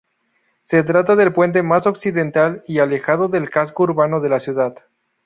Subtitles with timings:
[0.63, 4.73] Se trata del puente más occidental y alejado del casco urbano de la ciudad.